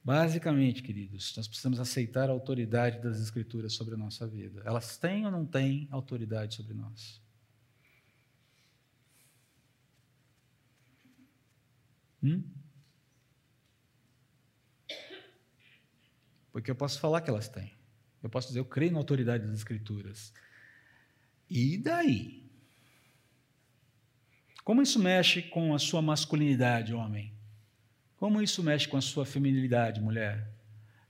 [0.03, 4.63] Basicamente, queridos, nós precisamos aceitar a autoridade das Escrituras sobre a nossa vida.
[4.65, 7.21] Elas têm ou não têm autoridade sobre nós?
[12.23, 12.43] Hum?
[16.51, 17.73] Porque eu posso falar que elas têm.
[18.23, 20.33] Eu posso dizer, eu creio na autoridade das Escrituras.
[21.49, 22.51] E daí?
[24.65, 27.35] Como isso mexe com a sua masculinidade, homem?
[28.21, 30.47] Como isso mexe com a sua feminilidade, mulher?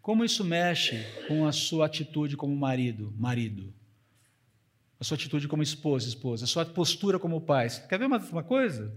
[0.00, 3.74] Como isso mexe com a sua atitude como marido, marido?
[5.00, 7.68] A sua atitude como esposa, esposa, a sua postura como pai.
[7.88, 8.96] Quer ver uma, uma coisa?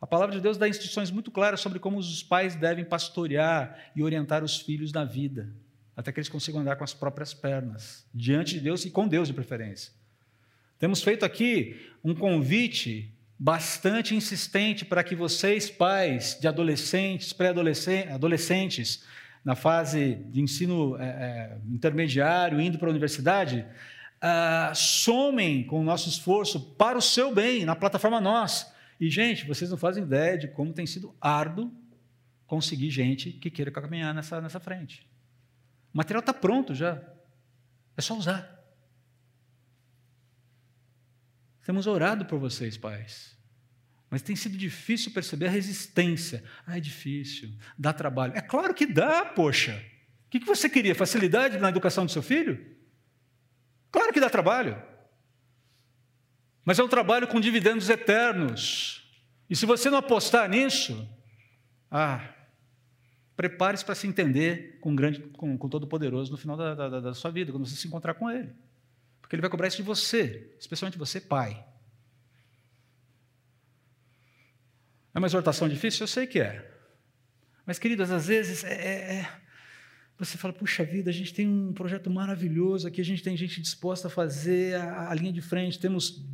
[0.00, 4.04] A palavra de Deus dá instruções muito claras sobre como os pais devem pastorear e
[4.04, 5.52] orientar os filhos na vida,
[5.96, 9.26] até que eles consigam andar com as próprias pernas, diante de Deus e com Deus
[9.26, 9.92] de preferência.
[10.78, 19.04] Temos feito aqui um convite bastante insistente para que vocês, pais de adolescentes, pré-adolescentes,
[19.44, 23.64] na fase de ensino é, é, intermediário, indo para a universidade,
[24.20, 28.72] ah, somem com o nosso esforço para o seu bem, na plataforma Nós.
[29.00, 31.72] E, gente, vocês não fazem ideia de como tem sido árduo
[32.46, 35.08] conseguir gente que queira caminhar nessa, nessa frente.
[35.94, 37.00] O material está pronto já.
[37.96, 38.57] É só usar.
[41.68, 43.36] Temos orado por vocês, pais.
[44.08, 46.42] Mas tem sido difícil perceber a resistência.
[46.66, 48.32] Ah, é difícil, dá trabalho.
[48.34, 49.78] É claro que dá, poxa.
[50.24, 50.94] O que você queria?
[50.94, 52.74] Facilidade na educação do seu filho?
[53.90, 54.82] Claro que dá trabalho.
[56.64, 59.06] Mas é um trabalho com dividendos eternos.
[59.50, 61.06] E se você não apostar nisso,
[61.90, 62.34] ah,
[63.36, 67.30] prepare-se para se entender com, grande, com, com Todo-Poderoso no final da, da, da sua
[67.30, 68.54] vida, quando você se encontrar com Ele.
[69.28, 71.62] Porque Ele vai cobrar isso de você, especialmente você, pai.
[75.14, 76.04] É uma exortação difícil?
[76.04, 76.66] Eu sei que é.
[77.66, 79.32] Mas, queridos, às vezes é, é, é,
[80.18, 83.60] você fala, puxa vida, a gente tem um projeto maravilhoso aqui, a gente tem gente
[83.60, 86.24] disposta a fazer a, a linha de frente, temos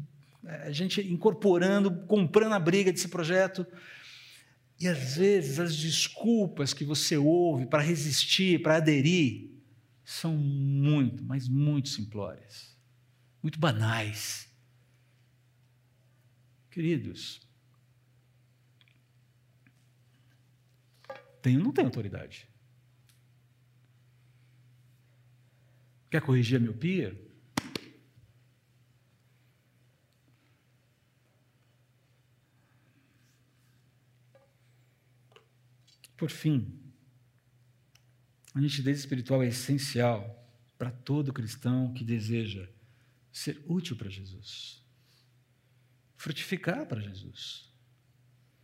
[0.46, 3.66] a gente incorporando, comprando a briga desse projeto.
[4.78, 9.50] E às vezes as desculpas que você ouve para resistir, para aderir,
[10.04, 12.73] são muito, mas muito simplórias,
[13.44, 14.50] muito banais.
[16.70, 17.46] Queridos,
[21.42, 22.48] tenho não tenho autoridade?
[26.11, 27.20] Quer corrigir a miopia?
[36.16, 36.80] Por fim,
[38.54, 42.66] a nitidez espiritual é essencial para todo cristão que deseja
[43.35, 44.81] ser útil para Jesus,
[46.16, 47.68] frutificar para Jesus,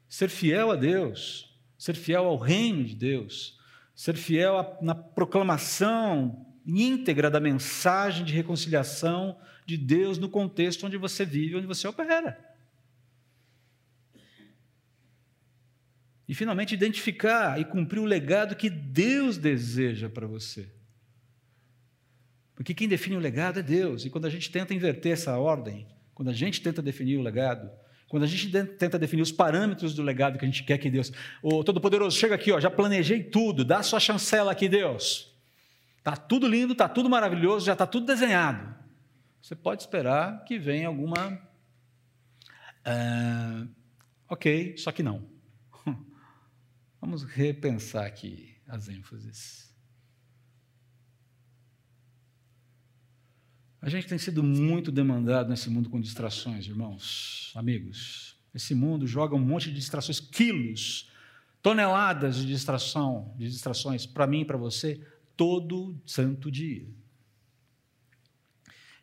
[0.09, 3.59] ser fiel a Deus, ser fiel ao reino de Deus,
[3.97, 10.97] ser fiel a, na proclamação íntegra da mensagem de reconciliação de Deus no contexto onde
[10.97, 12.39] você vive, onde você opera.
[16.29, 20.73] E finalmente identificar e cumprir o legado que Deus deseja para você.
[22.61, 24.05] Porque quem define o legado é Deus.
[24.05, 27.71] E quando a gente tenta inverter essa ordem, quando a gente tenta definir o legado,
[28.07, 31.11] quando a gente tenta definir os parâmetros do legado que a gente quer que Deus.
[31.43, 35.35] O Todo-Poderoso, chega aqui, ó, já planejei tudo, dá sua chancela aqui, Deus.
[35.97, 38.75] Está tudo lindo, está tudo maravilhoso, já está tudo desenhado.
[39.41, 41.41] Você pode esperar que venha alguma.
[42.87, 43.71] Uh,
[44.29, 45.27] ok, só que não.
[47.01, 49.70] Vamos repensar aqui as ênfases.
[53.83, 58.37] A gente tem sido muito demandado nesse mundo com distrações, irmãos, amigos.
[58.55, 61.11] Esse mundo joga um monte de distrações, quilos,
[61.63, 65.01] toneladas de distração, de distrações para mim e para você
[65.35, 66.87] todo santo dia.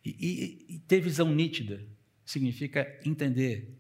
[0.05, 1.83] E, e, e ter visão nítida
[2.23, 3.75] significa entender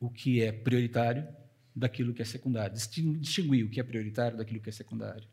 [0.00, 1.28] o que é prioritário
[1.74, 5.28] daquilo que é secundário, distinguir o que é prioritário daquilo que é secundário.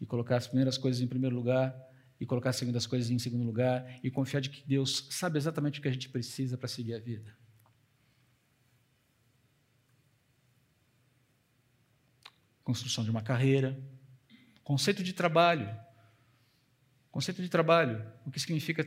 [0.00, 1.72] E colocar as primeiras coisas em primeiro lugar,
[2.22, 5.80] e colocar as segundas coisas em segundo lugar, e confiar de que Deus sabe exatamente
[5.80, 7.36] o que a gente precisa para seguir a vida.
[12.62, 13.76] Construção de uma carreira,
[14.62, 15.68] conceito de trabalho.
[17.10, 18.86] Conceito de trabalho, o que significa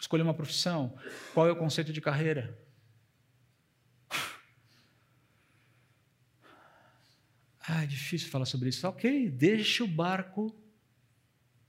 [0.00, 0.96] escolher uma profissão?
[1.34, 2.56] Qual é o conceito de carreira?
[7.68, 8.86] Ah, é difícil falar sobre isso.
[8.86, 10.54] Ok, deixa o barco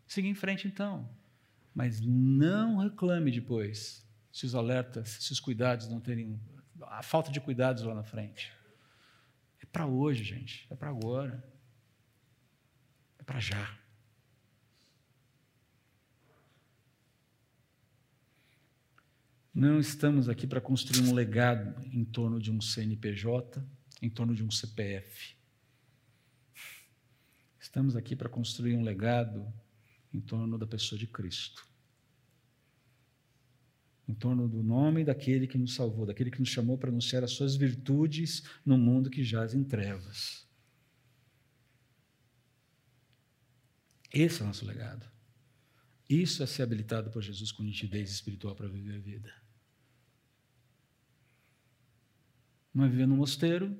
[0.07, 1.09] seguir em frente então.
[1.73, 6.39] Mas não reclame depois se os alertas, se os cuidados não terem.
[6.81, 8.51] a falta de cuidados lá na frente.
[9.61, 10.65] É para hoje, gente.
[10.69, 11.43] É para agora.
[13.19, 13.77] É para já.
[19.53, 23.63] Não estamos aqui para construir um legado em torno de um CNPJ,
[23.99, 25.35] em torno de um CPF.
[27.59, 29.51] Estamos aqui para construir um legado
[30.13, 31.65] em torno da pessoa de Cristo.
[34.07, 37.31] Em torno do nome daquele que nos salvou, daquele que nos chamou para anunciar as
[37.31, 40.47] suas virtudes no mundo que jaz em trevas.
[44.13, 45.05] Esse é o nosso legado.
[46.09, 49.33] Isso é ser habilitado por Jesus com nitidez espiritual para viver a vida.
[52.73, 53.77] Não é viver no mosteiro,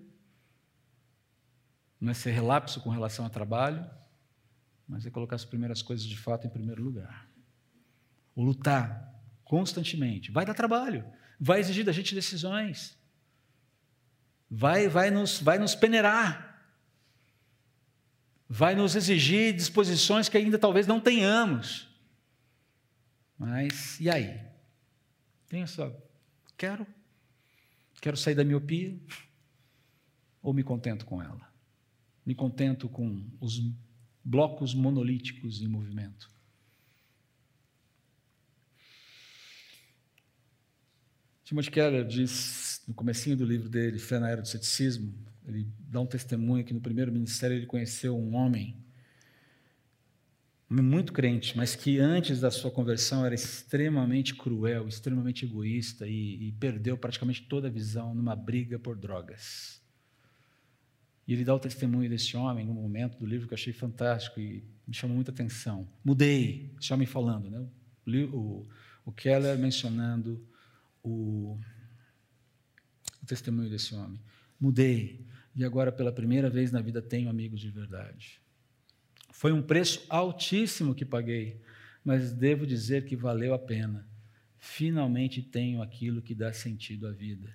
[1.99, 3.89] não é ser relapso com relação ao trabalho,
[4.87, 7.27] mas é colocar as primeiras coisas de fato em primeiro lugar.
[8.35, 9.13] O lutar
[9.43, 10.31] constantemente.
[10.31, 11.05] Vai dar trabalho,
[11.39, 12.97] vai exigir da gente decisões,
[14.49, 16.61] vai, vai, nos, vai nos peneirar,
[18.47, 21.87] vai nos exigir disposições que ainda talvez não tenhamos.
[23.37, 24.39] Mas e aí?
[25.47, 25.95] Tenha só,
[26.57, 26.85] quero,
[28.01, 28.99] quero sair da miopia
[30.41, 31.47] ou me contento com ela?
[32.27, 33.57] me contento com os
[34.27, 36.29] blocos monolíticos em movimento.
[41.45, 45.13] Timothy Keller diz no comecinho do livro dele, Fé na Era do Ceticismo,
[45.47, 48.75] ele dá um testemunho que no primeiro ministério ele conheceu um homem,
[50.69, 56.51] muito crente, mas que antes da sua conversão era extremamente cruel, extremamente egoísta e, e
[56.51, 59.81] perdeu praticamente toda a visão numa briga por drogas.
[61.27, 64.39] E ele dá o testemunho desse homem num momento do livro que eu achei fantástico
[64.39, 65.87] e me chamou muita atenção.
[66.03, 67.67] Mudei, esse homem falando, né?
[68.31, 68.65] o,
[69.05, 70.41] o Keller mencionando
[71.03, 71.59] o,
[73.21, 74.19] o testemunho desse homem.
[74.59, 75.25] Mudei,
[75.55, 78.41] e agora pela primeira vez na vida tenho amigos de verdade.
[79.31, 81.61] Foi um preço altíssimo que paguei,
[82.03, 84.07] mas devo dizer que valeu a pena.
[84.57, 87.53] Finalmente tenho aquilo que dá sentido à vida.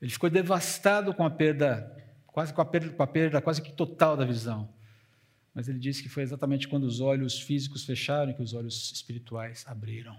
[0.00, 1.90] Ele ficou devastado com a perda,
[2.36, 4.68] quase com a perda, com a perda quase que total da visão.
[5.54, 9.64] Mas ele disse que foi exatamente quando os olhos físicos fecharam que os olhos espirituais
[9.66, 10.12] abriram.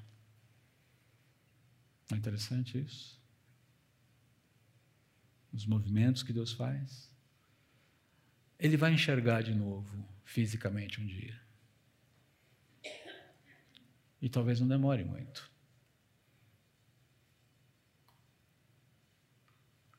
[2.09, 3.17] Não é interessante isso?
[5.53, 7.15] os movimentos que Deus faz,
[8.59, 11.39] ele vai enxergar de novo, fisicamente, um dia.
[14.19, 15.51] E talvez não demore muito.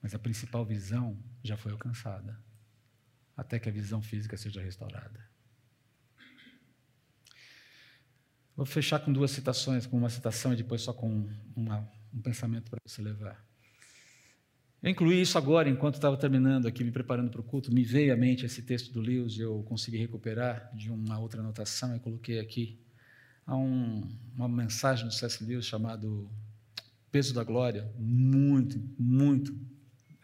[0.08, 2.40] Mas a principal visão já foi alcançada,
[3.36, 5.22] até que a visão física seja restaurada.
[8.56, 12.70] Vou fechar com duas citações, com uma citação e depois só com uma, um pensamento
[12.70, 13.46] para você levar.
[14.82, 18.10] Eu incluí isso agora, enquanto estava terminando aqui, me preparando para o culto, me veio
[18.10, 22.40] à mente esse texto do Lewis eu consegui recuperar de uma outra anotação e coloquei
[22.40, 22.80] aqui.
[23.44, 25.44] Há um, uma mensagem do C.S.
[25.44, 26.30] Lewis chamado
[27.12, 29.77] Peso da Glória, muito, muito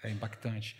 [0.05, 0.77] é, impactante.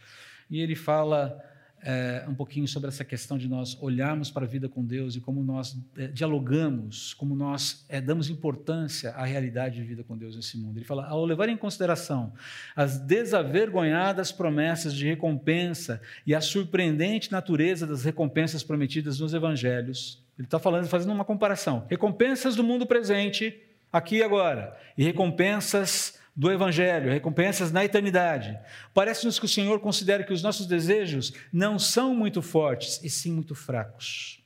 [0.51, 1.43] E ele fala
[1.85, 5.21] é, um pouquinho sobre essa questão de nós olharmos para a vida com Deus e
[5.21, 10.35] como nós é, dialogamos, como nós é, damos importância à realidade de vida com Deus
[10.35, 10.79] nesse mundo.
[10.79, 12.33] Ele fala: ao levar em consideração
[12.75, 20.47] as desavergonhadas promessas de recompensa e a surpreendente natureza das recompensas prometidas nos evangelhos, ele
[20.47, 23.61] está falando, fazendo uma comparação: recompensas do mundo presente,
[23.93, 28.59] aqui e agora, e recompensas do Evangelho, recompensas na eternidade.
[28.93, 33.33] Parece-nos que o Senhor considera que os nossos desejos não são muito fortes, e sim
[33.33, 34.43] muito fracos.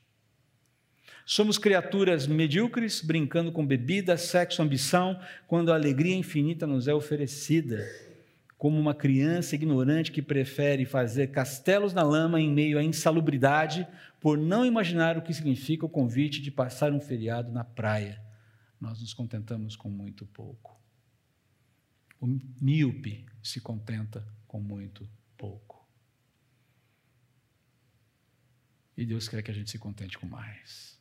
[1.25, 7.87] Somos criaturas medíocres, brincando com bebida, sexo, ambição, quando a alegria infinita nos é oferecida,
[8.57, 13.87] como uma criança ignorante que prefere fazer castelos na lama em meio à insalubridade,
[14.21, 18.21] por não imaginar o que significa o convite de passar um feriado na praia.
[18.81, 20.78] Nós nos contentamos com muito pouco.
[22.21, 22.27] O
[22.61, 25.87] míope se contenta com muito pouco.
[28.97, 30.99] E Deus quer que a gente se contente com mais.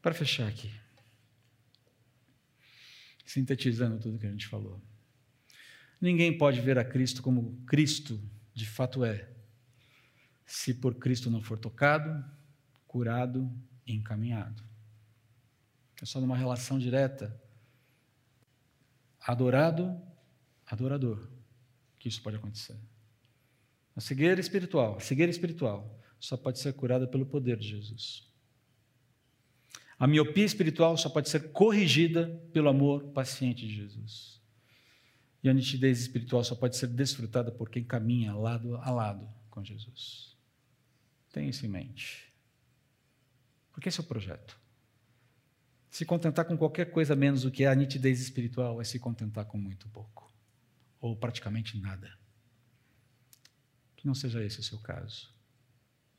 [0.00, 0.72] Para fechar aqui,
[3.26, 4.80] sintetizando tudo que a gente falou.
[6.00, 8.18] Ninguém pode ver a Cristo como Cristo
[8.54, 9.28] de fato é,
[10.46, 12.24] se por Cristo não for tocado,
[12.86, 13.54] curado
[13.86, 14.64] e encaminhado.
[16.00, 17.38] É só numa relação direta
[19.20, 20.00] adorado,
[20.66, 21.28] adorador,
[21.98, 22.76] que isso pode acontecer.
[23.94, 28.28] A cegueira espiritual, a cegueira espiritual só pode ser curada pelo poder de Jesus.
[29.98, 34.40] A miopia espiritual só pode ser corrigida pelo amor paciente de Jesus.
[35.42, 39.64] E a nitidez espiritual só pode ser desfrutada por quem caminha lado a lado com
[39.64, 40.36] Jesus.
[41.32, 42.32] Tenha isso em mente.
[43.72, 44.59] Porque esse é o projeto.
[45.90, 49.58] Se contentar com qualquer coisa menos do que a nitidez espiritual é se contentar com
[49.58, 50.32] muito pouco,
[51.00, 52.16] ou praticamente nada.
[53.96, 55.28] Que não seja esse o seu caso.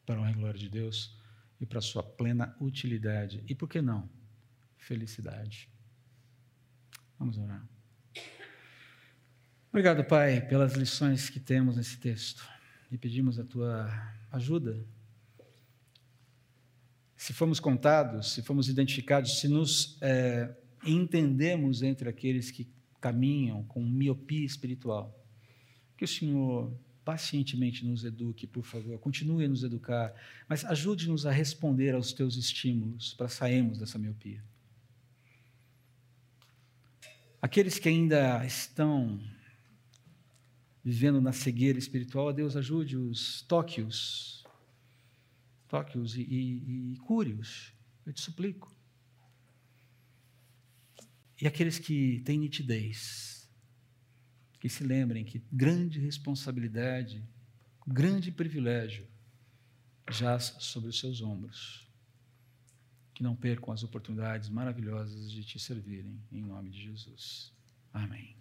[0.05, 1.17] Para a glória de Deus
[1.59, 3.43] e para a sua plena utilidade.
[3.47, 4.09] E por que não?
[4.77, 5.69] Felicidade.
[7.17, 7.65] Vamos orar.
[9.69, 12.45] Obrigado, Pai, pelas lições que temos nesse texto.
[12.91, 13.89] E pedimos a tua
[14.31, 14.85] ajuda
[17.21, 20.51] se fomos contados, se fomos identificados, se nos é,
[20.83, 22.67] entendemos entre aqueles que
[22.99, 25.15] caminham com miopia espiritual,
[25.95, 30.11] que o Senhor pacientemente nos eduque, por favor, continue a nos educar,
[30.49, 34.43] mas ajude-nos a responder aos teus estímulos para sairmos dessa miopia.
[37.39, 39.21] Aqueles que ainda estão
[40.83, 44.40] vivendo na cegueira espiritual, Deus ajude-os, toque-os,
[45.71, 47.73] Toque-os e, e, e cure-os.
[48.05, 48.75] Eu te suplico.
[51.41, 53.49] E aqueles que têm nitidez,
[54.59, 57.23] que se lembrem que grande responsabilidade,
[57.87, 59.07] grande privilégio
[60.09, 61.89] jaz sobre os seus ombros.
[63.13, 67.53] Que não percam as oportunidades maravilhosas de te servirem, em nome de Jesus.
[67.93, 68.40] Amém.